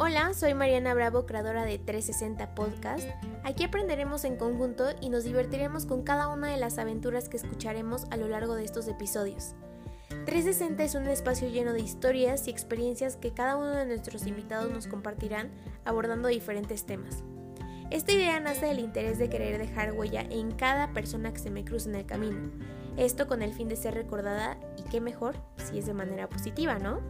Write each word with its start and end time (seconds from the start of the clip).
Hola, 0.00 0.32
soy 0.32 0.54
Mariana 0.54 0.94
Bravo, 0.94 1.26
creadora 1.26 1.64
de 1.64 1.76
360 1.76 2.54
Podcast. 2.54 3.08
Aquí 3.42 3.64
aprenderemos 3.64 4.22
en 4.22 4.36
conjunto 4.36 4.84
y 5.00 5.08
nos 5.08 5.24
divertiremos 5.24 5.86
con 5.86 6.04
cada 6.04 6.28
una 6.28 6.52
de 6.52 6.56
las 6.56 6.78
aventuras 6.78 7.28
que 7.28 7.36
escucharemos 7.36 8.04
a 8.12 8.16
lo 8.16 8.28
largo 8.28 8.54
de 8.54 8.64
estos 8.64 8.86
episodios. 8.86 9.56
360 10.24 10.84
es 10.84 10.94
un 10.94 11.08
espacio 11.08 11.48
lleno 11.48 11.72
de 11.72 11.80
historias 11.80 12.46
y 12.46 12.50
experiencias 12.50 13.16
que 13.16 13.32
cada 13.32 13.56
uno 13.56 13.70
de 13.70 13.86
nuestros 13.86 14.24
invitados 14.28 14.70
nos 14.70 14.86
compartirán 14.86 15.50
abordando 15.84 16.28
diferentes 16.28 16.86
temas. 16.86 17.24
Esta 17.90 18.12
idea 18.12 18.38
nace 18.38 18.66
del 18.66 18.78
interés 18.78 19.18
de 19.18 19.28
querer 19.28 19.58
dejar 19.58 19.94
huella 19.94 20.20
en 20.30 20.52
cada 20.52 20.92
persona 20.92 21.32
que 21.32 21.40
se 21.40 21.50
me 21.50 21.64
cruce 21.64 21.88
en 21.88 21.96
el 21.96 22.06
camino. 22.06 22.52
Esto 22.96 23.26
con 23.26 23.42
el 23.42 23.52
fin 23.52 23.68
de 23.68 23.74
ser 23.74 23.94
recordada 23.94 24.58
y 24.76 24.88
qué 24.90 25.00
mejor 25.00 25.34
si 25.56 25.80
es 25.80 25.86
de 25.86 25.94
manera 25.94 26.28
positiva, 26.28 26.78
¿no? 26.78 27.00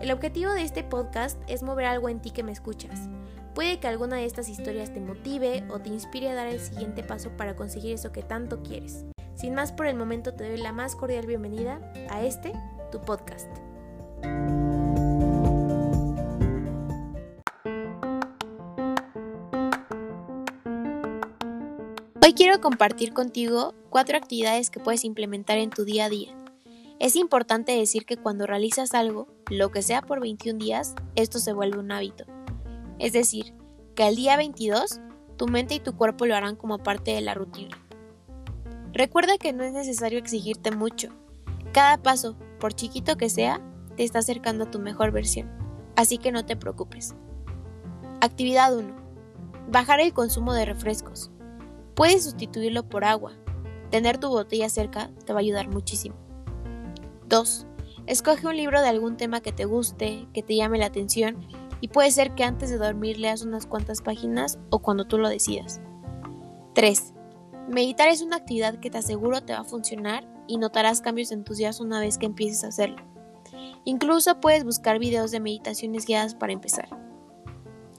El 0.00 0.12
objetivo 0.12 0.50
de 0.54 0.62
este 0.62 0.82
podcast 0.82 1.38
es 1.46 1.62
mover 1.62 1.84
algo 1.84 2.08
en 2.08 2.22
ti 2.22 2.30
que 2.30 2.42
me 2.42 2.52
escuchas. 2.52 3.10
Puede 3.54 3.80
que 3.80 3.86
alguna 3.86 4.16
de 4.16 4.24
estas 4.24 4.48
historias 4.48 4.94
te 4.94 5.00
motive 5.00 5.62
o 5.68 5.78
te 5.78 5.90
inspire 5.90 6.30
a 6.30 6.34
dar 6.34 6.46
el 6.46 6.58
siguiente 6.58 7.02
paso 7.02 7.36
para 7.36 7.54
conseguir 7.54 7.92
eso 7.92 8.10
que 8.10 8.22
tanto 8.22 8.62
quieres. 8.62 9.04
Sin 9.34 9.54
más 9.54 9.72
por 9.72 9.86
el 9.86 9.96
momento 9.96 10.32
te 10.32 10.48
doy 10.48 10.56
la 10.56 10.72
más 10.72 10.96
cordial 10.96 11.26
bienvenida 11.26 11.80
a 12.08 12.24
este, 12.24 12.52
tu 12.90 13.02
podcast. 13.02 13.50
Hoy 22.24 22.32
quiero 22.32 22.58
compartir 22.62 23.12
contigo 23.12 23.74
cuatro 23.90 24.16
actividades 24.16 24.70
que 24.70 24.80
puedes 24.80 25.04
implementar 25.04 25.58
en 25.58 25.68
tu 25.68 25.84
día 25.84 26.06
a 26.06 26.08
día 26.08 26.34
es 27.00 27.16
importante 27.16 27.72
decir 27.72 28.04
que 28.04 28.18
cuando 28.18 28.46
realizas 28.46 28.92
algo, 28.92 29.26
lo 29.48 29.70
que 29.70 29.80
sea 29.80 30.02
por 30.02 30.20
21 30.20 30.58
días, 30.58 30.94
esto 31.16 31.38
se 31.38 31.54
vuelve 31.54 31.78
un 31.78 31.90
hábito. 31.90 32.24
Es 32.98 33.14
decir, 33.14 33.54
que 33.94 34.04
al 34.04 34.16
día 34.16 34.36
22, 34.36 35.00
tu 35.38 35.46
mente 35.46 35.74
y 35.76 35.80
tu 35.80 35.96
cuerpo 35.96 36.26
lo 36.26 36.36
harán 36.36 36.56
como 36.56 36.76
parte 36.76 37.12
de 37.12 37.22
la 37.22 37.32
rutina. 37.32 37.74
Recuerda 38.92 39.38
que 39.38 39.54
no 39.54 39.64
es 39.64 39.72
necesario 39.72 40.18
exigirte 40.18 40.72
mucho. 40.72 41.08
Cada 41.72 41.96
paso, 42.02 42.36
por 42.58 42.74
chiquito 42.74 43.16
que 43.16 43.30
sea, 43.30 43.62
te 43.96 44.04
está 44.04 44.18
acercando 44.18 44.64
a 44.64 44.70
tu 44.70 44.78
mejor 44.78 45.10
versión. 45.10 45.50
Así 45.96 46.18
que 46.18 46.32
no 46.32 46.44
te 46.44 46.54
preocupes. 46.54 47.14
Actividad 48.20 48.76
1. 48.76 48.94
Bajar 49.70 50.00
el 50.00 50.12
consumo 50.12 50.52
de 50.52 50.66
refrescos. 50.66 51.30
Puedes 51.94 52.24
sustituirlo 52.24 52.86
por 52.86 53.04
agua. 53.04 53.32
Tener 53.90 54.18
tu 54.18 54.28
botella 54.28 54.68
cerca 54.68 55.10
te 55.24 55.32
va 55.32 55.38
a 55.38 55.40
ayudar 55.40 55.68
muchísimo. 55.68 56.29
2. 57.30 57.66
Escoge 58.06 58.46
un 58.48 58.56
libro 58.56 58.82
de 58.82 58.88
algún 58.88 59.16
tema 59.16 59.40
que 59.40 59.52
te 59.52 59.64
guste, 59.64 60.26
que 60.34 60.42
te 60.42 60.56
llame 60.56 60.78
la 60.78 60.86
atención 60.86 61.46
y 61.80 61.88
puede 61.88 62.10
ser 62.10 62.34
que 62.34 62.42
antes 62.42 62.70
de 62.70 62.76
dormir 62.76 63.18
leas 63.18 63.42
unas 63.42 63.66
cuantas 63.66 64.02
páginas 64.02 64.58
o 64.68 64.80
cuando 64.80 65.04
tú 65.04 65.16
lo 65.16 65.28
decidas. 65.28 65.80
3. 66.74 67.14
Meditar 67.68 68.08
es 68.08 68.20
una 68.20 68.36
actividad 68.36 68.80
que 68.80 68.90
te 68.90 68.98
aseguro 68.98 69.42
te 69.42 69.52
va 69.52 69.60
a 69.60 69.64
funcionar 69.64 70.28
y 70.48 70.58
notarás 70.58 71.00
cambios 71.00 71.30
en 71.30 71.44
tus 71.44 71.58
días 71.58 71.80
una 71.80 72.00
vez 72.00 72.18
que 72.18 72.26
empieces 72.26 72.64
a 72.64 72.68
hacerlo. 72.68 72.96
Incluso 73.84 74.40
puedes 74.40 74.64
buscar 74.64 74.98
videos 74.98 75.30
de 75.30 75.38
meditaciones 75.38 76.06
guiadas 76.06 76.34
para 76.34 76.52
empezar. 76.52 76.88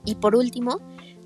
Y 0.04 0.16
por 0.16 0.36
último, 0.36 0.80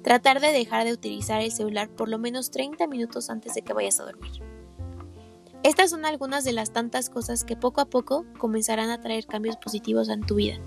tratar 0.04 0.42
de 0.42 0.52
dejar 0.52 0.86
de 0.86 0.94
utilizar 0.94 1.42
el 1.42 1.52
celular 1.52 1.90
por 1.90 2.08
lo 2.08 2.20
menos 2.20 2.52
30 2.52 2.86
minutos 2.86 3.32
antes 3.32 3.56
de 3.56 3.64
que 3.64 3.74
vayas 3.74 4.00
a 4.00 4.06
dormir. 4.06 4.55
Estas 5.66 5.90
son 5.90 6.06
algunas 6.06 6.44
de 6.44 6.52
las 6.54 6.74
tantas 6.74 7.10
cosas 7.10 7.44
que 7.44 7.56
poco 7.56 7.82
a 7.82 7.86
poco 7.86 8.24
comenzarán 8.38 8.92
a 8.92 9.02
traer 9.02 9.26
cambios 9.26 9.58
positivos 9.58 10.10
en 10.10 10.22
tu 10.22 10.36
vida. 10.36 10.60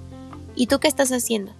¿Y 0.56 0.66
tú 0.66 0.80
qué 0.80 0.88
estás 0.88 1.12
haciendo? 1.12 1.52